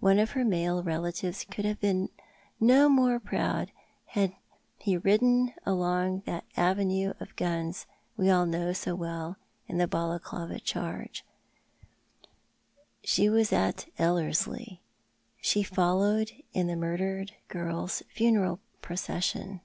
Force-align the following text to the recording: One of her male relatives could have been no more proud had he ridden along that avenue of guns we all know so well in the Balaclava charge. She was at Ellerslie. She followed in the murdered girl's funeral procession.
One 0.00 0.18
of 0.18 0.32
her 0.32 0.44
male 0.44 0.82
relatives 0.82 1.44
could 1.48 1.64
have 1.64 1.78
been 1.78 2.08
no 2.58 2.88
more 2.88 3.20
proud 3.20 3.70
had 4.06 4.34
he 4.76 4.96
ridden 4.96 5.54
along 5.64 6.24
that 6.26 6.42
avenue 6.56 7.12
of 7.20 7.36
guns 7.36 7.86
we 8.16 8.28
all 8.28 8.44
know 8.44 8.72
so 8.72 8.96
well 8.96 9.36
in 9.68 9.78
the 9.78 9.86
Balaclava 9.86 10.58
charge. 10.58 11.24
She 13.04 13.28
was 13.28 13.52
at 13.52 13.86
Ellerslie. 14.00 14.80
She 15.40 15.62
followed 15.62 16.32
in 16.52 16.66
the 16.66 16.74
murdered 16.74 17.36
girl's 17.46 18.02
funeral 18.08 18.58
procession. 18.82 19.60